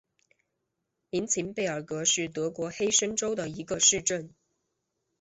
[1.11, 4.33] 明岑贝尔格是德国黑森州的一个市镇。